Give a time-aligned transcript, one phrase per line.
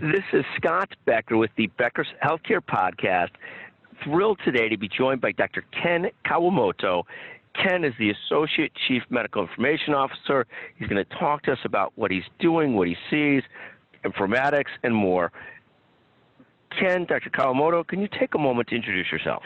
[0.00, 3.30] This is Scott Becker with the Becker's Healthcare Podcast.
[4.04, 5.64] Thrilled today to be joined by Dr.
[5.72, 7.02] Ken Kawamoto.
[7.60, 10.46] Ken is the Associate Chief Medical Information Officer.
[10.76, 13.42] He's going to talk to us about what he's doing, what he sees,
[14.04, 15.32] informatics, and more.
[16.78, 17.30] Ken, Dr.
[17.30, 19.42] Kawamoto, can you take a moment to introduce yourself?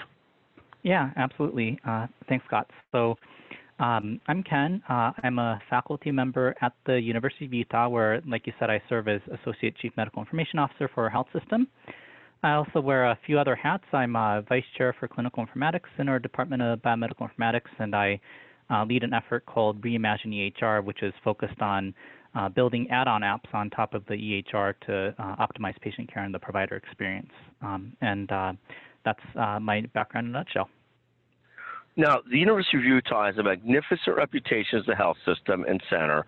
[0.83, 1.81] Yeah, absolutely.
[1.87, 2.69] Uh, thanks, Scott.
[2.91, 3.17] So,
[3.83, 4.81] um, I'm Ken.
[4.89, 8.81] Uh, I'm a faculty member at the University of Utah, where, like you said, I
[8.89, 11.67] serve as Associate Chief Medical Information Officer for our health system.
[12.45, 13.83] I also wear a few other hats.
[13.93, 18.21] I'm a Vice Chair for Clinical Informatics in our Department of Biomedical Informatics, and I
[18.71, 21.93] uh, lead an effort called Reimagine EHR, which is focused on
[22.37, 26.33] uh, building add-on apps on top of the EHR to uh, optimize patient care and
[26.33, 27.31] the provider experience.
[27.61, 28.53] Um, and uh,
[29.05, 30.71] that's uh, my background in a nutshell.
[31.97, 36.25] Now, the University of Utah has a magnificent reputation as a health system and center.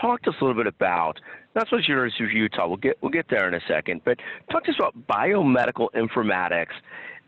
[0.00, 1.20] Talk to us a little bit about
[1.54, 2.66] not so much University of Utah.
[2.66, 4.18] We'll get we'll get there in a second, but
[4.50, 6.74] talk to us about biomedical informatics.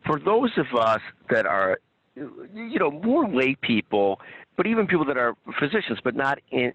[0.04, 1.78] For those of us that are,
[2.16, 4.20] you know, more lay people,
[4.56, 6.72] but even people that are physicians, but not in,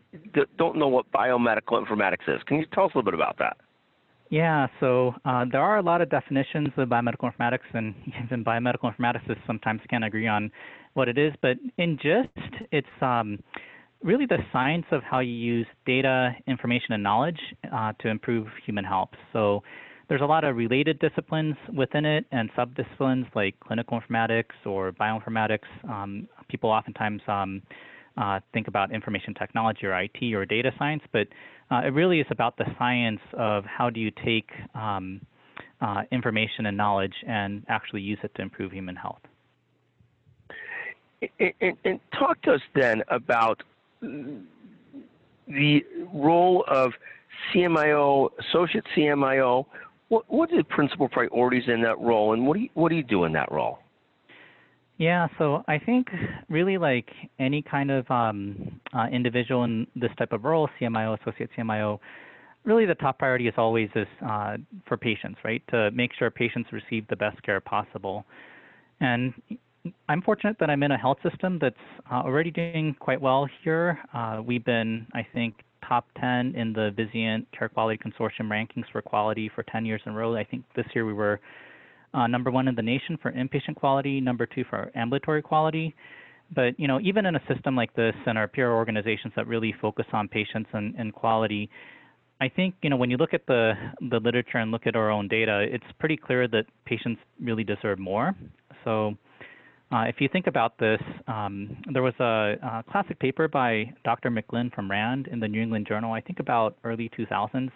[0.58, 2.42] don't know what biomedical informatics is.
[2.48, 3.58] Can you tell us a little bit about that?
[4.30, 7.94] Yeah, so uh, there are a lot of definitions of biomedical informatics, and
[8.26, 10.50] even biomedical informaticists sometimes can't agree on
[10.94, 11.34] what it is.
[11.42, 13.40] But in gist, it's um,
[14.02, 17.40] really the science of how you use data, information, and knowledge
[17.74, 19.10] uh, to improve human health.
[19.32, 19.64] So
[20.10, 25.68] there's a lot of related disciplines within it and subdisciplines like clinical informatics or bioinformatics.
[25.90, 27.62] Um, people oftentimes um,
[28.18, 31.28] uh, think about information technology or IT or data science, but
[31.72, 35.22] uh, it really is about the science of how do you take um,
[35.82, 39.22] uh, information and knowledge and actually use it to improve human health.
[41.40, 43.62] And, and, talk to us then about
[44.02, 45.82] the
[46.14, 46.92] role of
[47.54, 49.66] CMIO, associate CMIO.
[50.10, 52.96] What, what are the principal priorities in that role, and what do you, what do
[52.96, 53.80] you do in that role?
[54.98, 56.08] Yeah, so I think
[56.50, 61.50] really like any kind of um, uh, individual in this type of role, CMIO, associate
[61.58, 62.00] CMIO,
[62.64, 65.64] really the top priority is always is uh, for patients, right?
[65.72, 68.26] To make sure patients receive the best care possible.
[69.00, 69.34] And
[70.08, 71.76] I'm fortunate that I'm in a health system that's
[72.10, 74.00] uh, already doing quite well here.
[74.14, 75.56] Uh, we've been, I think,
[75.88, 80.14] top 10 in the Vizient Care Quality Consortium rankings for quality for 10 years in
[80.14, 80.36] a row.
[80.36, 81.42] I think this year we were
[82.14, 85.94] uh, number one in the nation for inpatient quality, number two for ambulatory quality.
[86.56, 89.74] But you know, even in a system like this and our peer organizations that really
[89.82, 91.70] focus on patients and, and quality,
[92.40, 93.74] I think you know when you look at the
[94.12, 98.00] the literature and look at our own data, it's pretty clear that patients really deserve
[98.00, 98.34] more.
[98.86, 99.18] So.
[99.94, 104.32] Uh, if you think about this, um, there was a, a, classic paper by Dr.
[104.32, 107.70] McGlynn from RAND in the New England Journal, I think about early 2000s,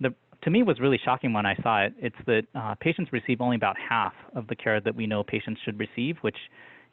[0.00, 1.94] The, to me was really shocking when I saw it.
[1.98, 5.60] It's that uh, patients receive only about half of the care that we know patients
[5.64, 6.36] should receive, which,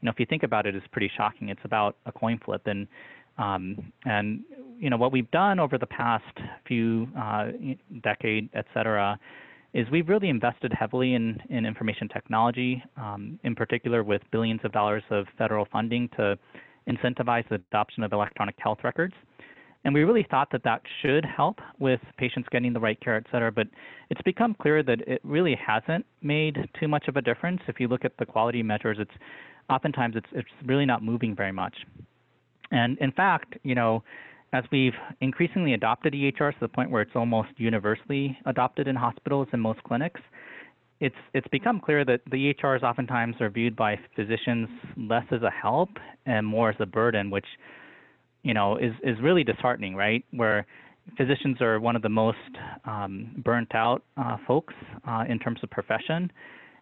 [0.02, 1.50] you know, if you think about it, is pretty shocking.
[1.50, 2.88] It's about a coin flip, and
[3.38, 4.40] um, and
[4.80, 6.26] you know what we've done over the past
[6.68, 7.52] few uh,
[8.02, 9.20] decade, et cetera,
[9.78, 14.72] is we've really invested heavily in in information technology, um, in particular with billions of
[14.72, 16.26] dollars of federal funding to
[16.94, 19.14] incentivize the adoption of electronic health records.
[19.84, 23.28] And we really thought that that should help with patients getting the right care, et
[23.32, 23.52] cetera.
[23.52, 23.68] But
[24.10, 27.62] it's become clear that it really hasn't made too much of a difference.
[27.68, 29.16] If you look at the quality measures, it's
[29.70, 31.76] oftentimes it's it's really not moving very much.
[32.72, 34.04] And in fact, you know,
[34.54, 39.48] as we've increasingly adopted EHR to the point where it's almost universally adopted in hospitals
[39.52, 40.22] and most clinics,
[41.00, 45.52] it's it's become clear that the EHRs oftentimes are viewed by physicians less as a
[45.52, 45.90] help
[46.26, 47.46] and more as a burden, which
[48.48, 50.24] you know, is is really disheartening, right?
[50.32, 50.66] Where
[51.18, 52.38] physicians are one of the most
[52.86, 54.74] um, burnt out uh, folks
[55.08, 56.32] uh, in terms of profession,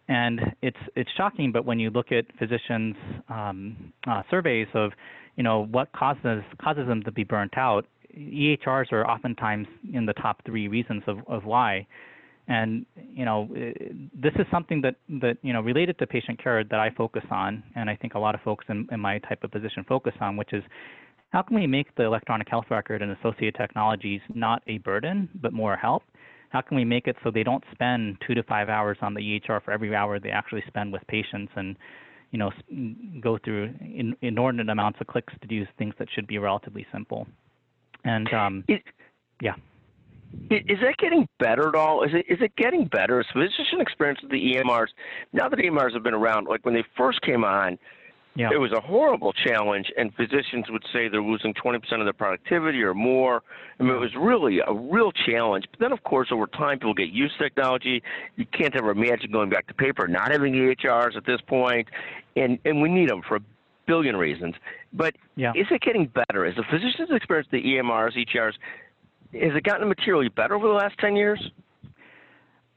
[0.08, 1.50] and it's it's shocking.
[1.50, 2.94] But when you look at physicians'
[3.28, 4.92] um, uh, surveys of,
[5.36, 7.86] you know, what causes causes them to be burnt out,
[8.16, 11.86] EHRs are oftentimes in the top three reasons of, of why.
[12.48, 16.62] And you know, uh, this is something that that you know related to patient care
[16.64, 19.42] that I focus on, and I think a lot of folks in, in my type
[19.44, 20.62] of position focus on, which is
[21.30, 25.52] how can we make the electronic health record and associated technologies not a burden, but
[25.52, 26.04] more help?
[26.50, 29.20] How can we make it so they don't spend two to five hours on the
[29.20, 31.76] EHR for every hour they actually spend with patients and
[32.30, 32.50] you know,
[33.20, 37.26] go through in, inordinate amounts of clicks to do things that should be relatively simple.
[38.04, 38.64] And um,
[39.40, 39.54] yeah.
[40.50, 42.02] Is that getting better at all?
[42.02, 43.24] Is it is it getting better?
[43.32, 44.88] So physician experience with the EMRs,
[45.32, 47.78] now that EMRs have been around, like when they first came on,
[48.36, 48.50] Yeah.
[48.52, 52.82] It was a horrible challenge, and physicians would say they're losing 20% of their productivity
[52.82, 53.42] or more.
[53.80, 55.64] I mean, it was really a real challenge.
[55.70, 58.02] But then, of course, over time, people get used to technology.
[58.36, 61.88] You can't ever imagine going back to paper, not having EHRs at this point,
[62.36, 63.40] and and we need them for a
[63.86, 64.54] billion reasons.
[64.92, 65.52] But Yeah.
[65.54, 66.44] is it getting better?
[66.44, 68.54] As the physicians experience the EMRs, EHRs,
[69.32, 71.50] has it gotten materially better over the last 10 years?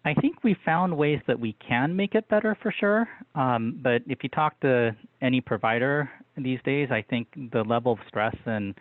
[0.10, 3.08] I think we found ways that we can make it better for sure.
[3.36, 8.00] Um, but if you talk to any provider these days, I think the level of
[8.08, 8.74] stress and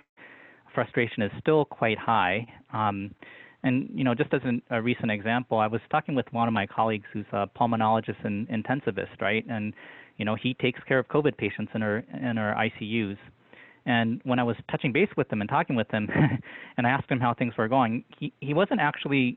[0.74, 2.46] frustration is still quite high.
[2.72, 3.14] Um,
[3.62, 6.54] and you know, just as an, a recent example, I was talking with one of
[6.54, 9.44] my colleagues who's a pulmonologist and intensivist, right?
[9.50, 9.74] And
[10.16, 13.18] you know, he takes care of COVID patients in our in our ICUs.
[13.84, 16.08] And when I was touching base with him and talking with him,
[16.76, 19.36] and I asked him how things were going, he he wasn't actually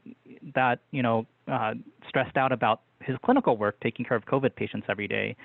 [0.55, 1.73] that you know uh,
[2.07, 5.35] stressed out about his clinical work, taking care of COVID patients every day.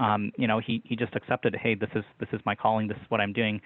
[0.00, 2.96] Um, you know, he he just accepted, hey, this is this is my calling, this
[2.96, 3.60] is what I'm doing.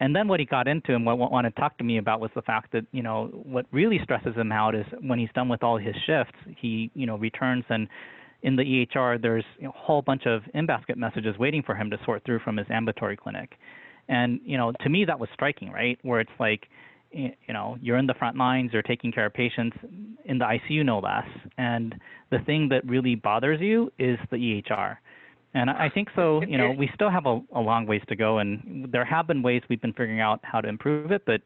[0.00, 2.20] And then what he got into and what, what wanted to talk to me about
[2.20, 5.48] was the fact that you know what really stresses him out is when he's done
[5.48, 7.88] with all his shifts, he you know returns and
[8.42, 12.24] in the EHR there's a whole bunch of in-basket messages waiting for him to sort
[12.24, 13.54] through from his ambulatory clinic.
[14.08, 15.98] And you know, to me that was striking, right?
[16.02, 16.68] Where it's like,
[17.10, 19.76] you know, you're in the front lines, you're taking care of patients
[20.24, 21.26] in the ICU no less,
[21.56, 21.94] and
[22.30, 24.96] the thing that really bothers you is the EHR.
[25.54, 26.42] And I think so.
[26.46, 29.42] You know, we still have a, a long ways to go, and there have been
[29.42, 31.22] ways we've been figuring out how to improve it.
[31.24, 31.40] But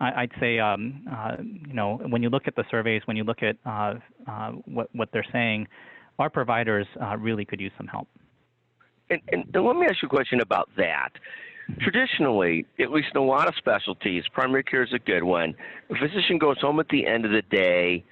[0.00, 3.22] I, I'd say, um, uh, you know, when you look at the surveys, when you
[3.22, 3.94] look at uh,
[4.28, 5.68] uh, what what they're saying,
[6.18, 8.08] our providers uh, really could use some help.
[9.10, 11.10] And, and, and let me ask you a question about that.
[11.80, 15.54] Traditionally, at least in a lot of specialties, primary care is a good one.
[15.90, 18.04] A physician goes home at the end of the day,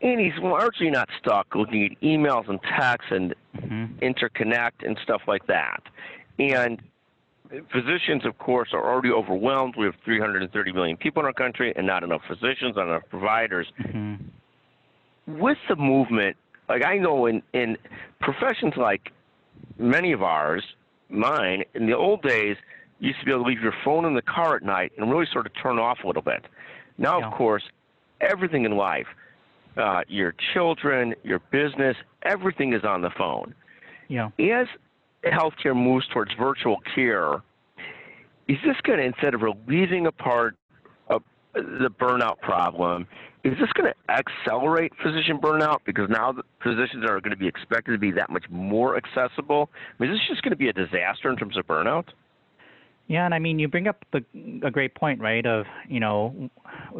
[0.00, 3.98] and he's largely not stuck looking at emails and texts and Mhm.
[4.00, 5.82] interconnect and stuff like that.
[6.38, 6.82] And
[7.70, 9.76] physicians, of course, are already overwhelmed.
[9.76, 13.70] We have 330 million people in our country and not enough physicians, not enough providers.
[13.78, 14.18] Mhm.
[15.26, 16.36] With the movement,
[16.68, 17.78] like I know in, in
[18.20, 19.12] professions like
[19.78, 20.64] many of ours,
[21.12, 22.56] mine, in the old days,
[22.98, 25.10] you used to be able to leave your phone in the car at night and
[25.10, 26.44] really sort of turn off a little bit.
[26.98, 27.26] Now, Yeah.
[27.26, 27.64] of course,
[28.20, 29.08] everything in life,
[29.76, 33.54] uh, your children, your business, everything is on the phone.
[34.08, 34.30] Yeah.
[34.38, 34.68] As
[35.24, 37.42] healthcare moves towards virtual care,
[38.48, 40.56] is this going to, instead of relieving a part
[41.08, 41.22] of
[41.54, 43.06] the burnout problem,
[43.44, 47.92] is this going to accelerate physician burnout because now physicians are going to be expected
[47.92, 49.68] to be that much more accessible?
[49.74, 52.04] I mean, is this just going to be a disaster in terms of burnout?
[53.08, 54.24] Yeah, and I mean, you bring up the,
[54.64, 55.44] a great point, right?
[55.44, 56.48] Of you know,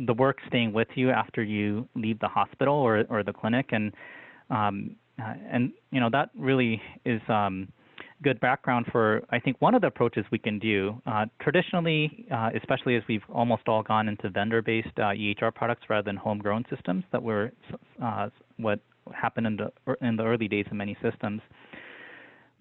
[0.07, 3.93] the work staying with you after you leave the hospital or or the clinic, and
[4.51, 7.69] um, uh, and you know that really is um,
[8.23, 11.01] good background for I think one of the approaches we can do.
[11.07, 16.05] Uh, traditionally, uh, especially as we've almost all gone into vendor-based uh, EHR products rather
[16.05, 17.53] than homegrown systems, that were
[18.03, 18.81] uh, what
[19.13, 21.41] happened in the in the early days of many systems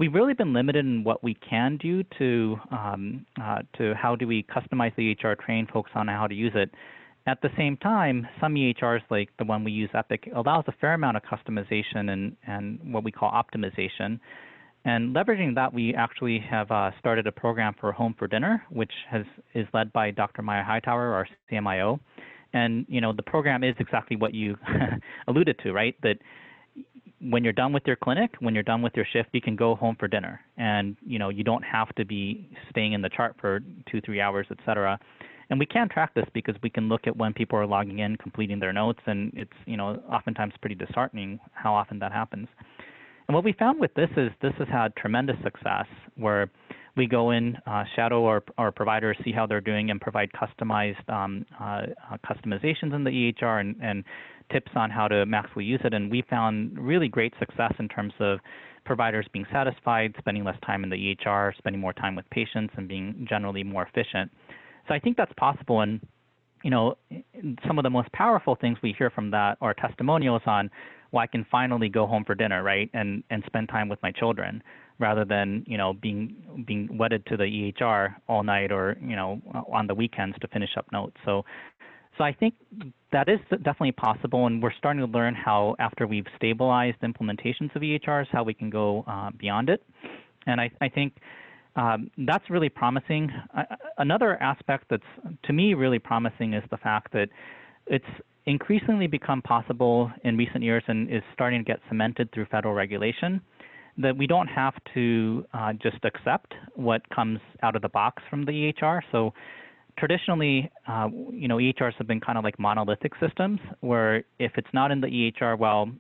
[0.02, 4.28] we've really been limited in what we can do to um, uh, to how do
[4.28, 6.72] we customize the EHR, train folks on how to use it.
[7.28, 10.96] At the same time, some EHRs like the one we use, Epic, allows a fair
[10.96, 14.20] amount of customization and, and what we call optimization.
[14.84, 18.92] And leveraging that, we actually have uh, started a program for Home for Dinner, which
[19.10, 20.42] has is led by Dr.
[20.42, 22.00] Maia Hightower, our CMIO.
[22.54, 24.58] And you know the program is exactly what you
[25.28, 25.96] alluded to, right?
[26.02, 26.18] That
[27.22, 29.76] when you're done with your clinic, when you're done with your shift, you can go
[29.76, 33.36] home for dinner, and you know you don't have to be staying in the chart
[33.40, 33.60] for
[33.90, 35.00] two, three hours, et cetera.
[35.52, 38.16] And we can track this because we can look at when people are logging in,
[38.16, 42.48] completing their notes, and it's you know oftentimes pretty disheartening how often that happens.
[43.32, 45.86] And what we found with this is this has had tremendous success
[46.18, 46.52] where
[46.98, 51.10] we go in, uh, shadow our, our providers, see how they're doing, and provide customized
[51.10, 54.04] um, uh, uh, customizations in the EHR and, and
[54.52, 55.94] tips on how to maximally use it.
[55.94, 58.40] And we found really great success in terms of
[58.84, 62.86] providers being satisfied, spending less time in the EHR, spending more time with patients, and
[62.86, 64.30] being generally more efficient.
[64.90, 65.80] So I think that's possible.
[65.80, 66.06] And
[66.66, 66.96] you know,
[67.66, 70.70] some of the most powerful things we hear from that are testimonials on,
[71.12, 74.12] well, I can finally go home for dinner, right, and and spend time with my
[74.12, 74.64] children
[75.00, 79.42] rather than you know being being wedded to the EHR all night or you know
[79.72, 81.18] on the weekends to finish up notes.
[81.26, 81.44] So
[82.18, 82.54] so I think
[83.12, 87.82] that is definitely possible, and we're starting to learn how after we've stabilized implementations of
[87.82, 89.84] EHRs, how we can go uh, beyond it.
[90.46, 91.14] And I, I think
[91.76, 93.32] um, that's really promising.
[93.58, 93.64] Uh,
[93.98, 95.04] another aspect that's
[95.44, 97.30] to me really promising is the fact that
[97.88, 98.06] it's
[98.46, 103.42] increasingly become possible in recent years and is starting to get cemented through federal regulation
[103.98, 108.46] that we don't have to uh, just accept what comes out of the box from
[108.46, 109.02] the EHR.
[109.12, 109.34] So
[109.98, 114.68] traditionally, uh, you know, EHRs have been kind of like monolithic systems where if it's
[114.74, 115.92] not in the EHR, well,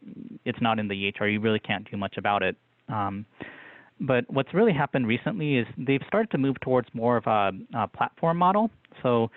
[0.45, 1.31] it's not in the EHR.
[1.31, 2.55] You really can't do much about it.
[2.89, 3.25] Um,
[3.99, 7.87] but what's really happened recently is they've started to move towards more of a, a
[7.87, 8.71] platform model.
[9.03, 9.29] So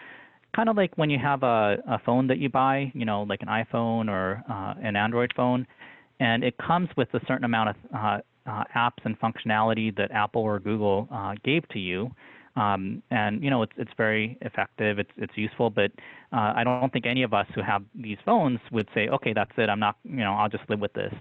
[0.55, 3.43] kind of like when you have a, a phone that you buy, you know, like
[3.43, 5.67] an iPhone or uh, an Android phone,
[6.21, 10.43] and it comes with a certain amount of uh, uh, apps and functionality that Apple
[10.43, 12.11] or Google uh, gave to you.
[12.57, 15.01] Um, and you know it's it's very effective.
[15.01, 15.91] It's it's useful, but
[16.33, 19.51] uh, I don't think any of us who have these phones would say, okay, that's
[19.57, 19.69] it.
[19.69, 21.13] I'm not, you know, I'll just live with this.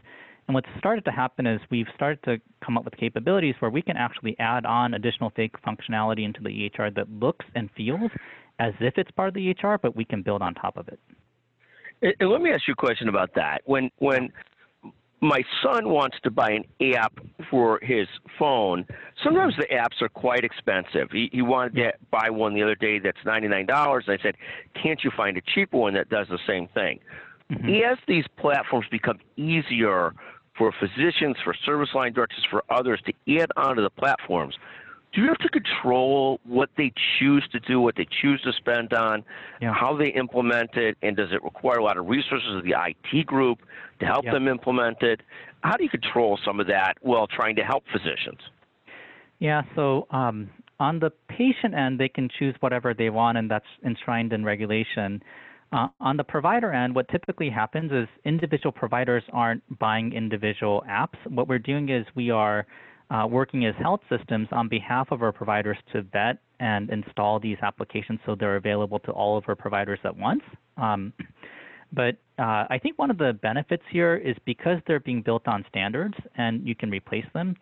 [0.48, 3.82] And what's started to happen is we've started to come up with capabilities where we
[3.82, 8.12] can actually add on additional fake functionality into the EHR that looks and feels
[8.60, 11.00] as if it's part of the EHR, but we can build on top of it.
[12.19, 13.62] And let me ask you a question about that.
[13.65, 14.31] When when
[15.24, 17.17] my son wants to buy an app
[17.50, 18.07] for his
[18.38, 18.86] phone.
[19.24, 21.10] Sometimes the apps are quite expensive.
[21.12, 23.69] He, he wanted to buy one the other day that's $99.
[24.10, 24.36] I said,
[24.81, 27.00] can't you find a cheaper one that does the same thing?
[27.50, 27.69] Mm-hmm.
[27.89, 30.13] As these platforms become easier
[30.57, 34.55] for physicians, for service line directors, for others to add onto the platforms,
[35.13, 38.93] do you have to control what they choose to do, what they choose to spend
[38.93, 39.24] on,
[39.62, 39.74] yeah.
[39.74, 43.25] how they implement it, and does it require a lot of resources of the IT
[43.27, 43.60] group
[44.00, 45.22] to help them implement it?
[45.62, 48.39] How do you control some of that while trying to help physicians?
[49.39, 53.65] Yeah, so um, on the patient end, they can choose whatever they want, and that's
[53.86, 55.22] enshrined in regulation.
[55.72, 61.15] Uh, on the provider end, what typically happens is individual providers aren't buying individual apps.
[61.29, 62.65] What we're doing is we are
[63.13, 67.58] uh, working as health systems on behalf of our providers to vet and install these
[67.62, 70.41] applications so they're available to all of our providers at once.
[70.77, 71.13] Um,
[71.91, 75.63] but uh, I think one of the benefits here is because they're being built on
[75.70, 77.55] standards and you can replace them,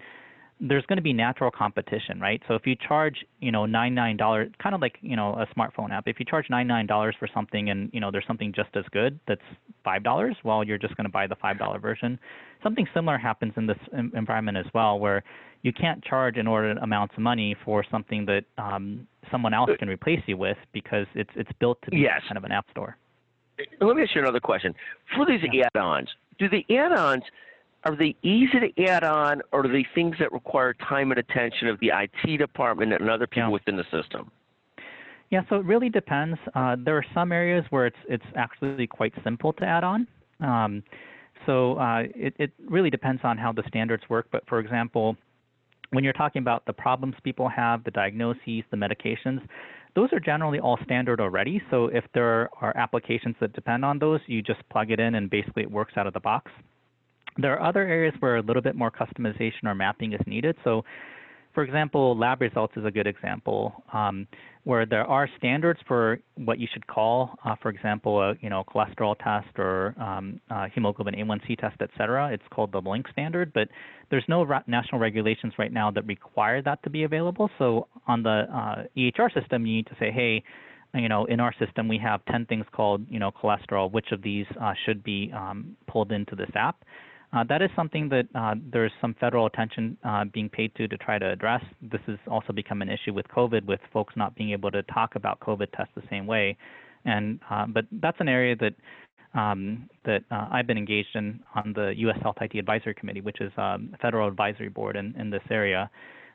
[0.62, 2.42] there's going to be natural competition, right?
[2.48, 6.08] So if you charge, you know, $99, kind of like, you know, a smartphone app,
[6.08, 9.42] if you charge $99 for something and, you know, there's something just as good that's
[9.86, 12.20] $5, well, you're just going to buy the $5 version.
[12.62, 13.78] Something similar happens in this
[14.14, 15.24] environment as well, where
[15.64, 20.22] you can't charge inordinate amounts of money for something that um, someone else can replace
[20.28, 22.22] you with because it's it's built to be yes.
[22.28, 22.98] kind of an app store.
[23.80, 24.74] Let me ask you another question.
[25.16, 25.66] For these yeah.
[25.76, 27.24] add-ons, do the add-ons
[27.84, 31.68] are they easy to add on, or are they things that require time and attention
[31.68, 33.50] of the IT department and other people yeah.
[33.50, 34.32] within the system?
[35.32, 36.38] Yeah, so it really depends.
[36.54, 40.08] Uh, there are some areas where it's it's actually quite simple to add on.
[40.42, 40.84] Um,
[41.46, 44.28] so uh, it, it really depends on how the standards work.
[44.32, 45.16] But for example,
[45.92, 49.42] when you're talking about the problems people have, the diagnoses, the medications,
[49.96, 51.62] those are generally all standard already.
[51.70, 55.30] So if there are applications that depend on those, you just plug it in and
[55.30, 56.52] basically it works out of the box.
[57.38, 60.56] There are other areas where a little bit more customization or mapping is needed.
[60.64, 60.84] So
[61.54, 64.28] for example, lab results is a good example um,
[64.64, 68.64] where there are standards for what you should call, uh, for example, a you know
[68.64, 70.40] cholesterol test or um,
[70.74, 72.32] hemoglobin A1C test, et cetera.
[72.32, 73.68] It's called the LOINC standard, but
[74.10, 77.50] there's no national regulations right now that require that to be available.
[77.58, 80.44] So on the uh, EHR system, you need to say, hey,
[80.94, 83.92] you know, in our system we have 10 things called, you know, cholesterol.
[83.92, 86.84] Which of these uh, should be um, pulled into this app?
[87.34, 90.98] Uh, that is something that uh, there's some federal attention uh, being paid to to
[90.98, 91.64] try to address.
[91.82, 95.16] This has also become an issue with COVID, with folks not being able to talk
[95.16, 96.58] about COVID tests the same way.
[97.06, 97.40] And
[97.74, 98.74] but that's an area that
[99.34, 102.18] um, that uh, I've been engaged in on the U.S.
[102.22, 105.90] Health IT Advisory Committee, which is um, a federal advisory board in, in this area.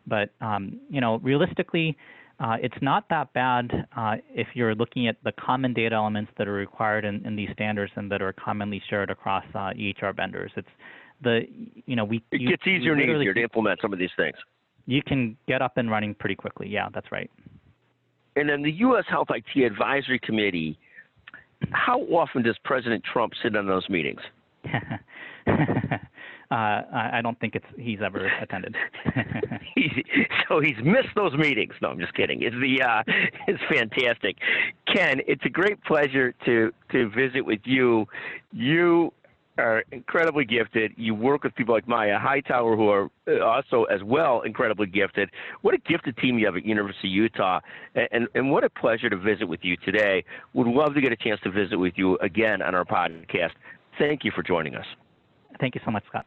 [0.07, 1.97] But um, you know, realistically,
[2.39, 6.47] uh, it's not that bad uh, if you're looking at the common data elements that
[6.47, 10.53] are required in, in these standards and that are commonly shared across uh, EHR vendors.
[10.57, 10.69] It's
[11.23, 11.47] the
[11.87, 14.37] you know we it you, gets easier and easier to implement some of these things.
[14.87, 16.69] You can get up and running pretty quickly.
[16.69, 17.31] Yeah, that's right.
[18.37, 19.05] And then the U.S.
[19.09, 20.79] Health IT Advisory Committee.
[21.71, 24.21] How often does President Trump sit on those meetings?
[26.51, 28.77] uh, I don't think it's he's ever attended.
[30.49, 31.75] so he's missed those meetings.
[31.83, 32.43] No, I'm just kidding.
[32.43, 33.03] It's the uh,
[33.49, 34.37] it's fantastic.
[34.93, 38.07] Ken, it's a great pleasure to to visit with you.
[38.53, 39.13] You
[39.59, 40.93] are incredibly gifted.
[40.97, 45.31] You work with people like Maia Hightower, who are uh, also as well incredibly gifted.
[45.63, 47.61] What a gifted team you have at University of Utah,
[47.95, 50.25] and and what a pleasure to visit with you today.
[50.53, 53.53] Would love to get a chance to visit with you again on our podcast.
[53.99, 54.87] Thank you for joining us.
[55.59, 56.27] Thank you so much, Scott.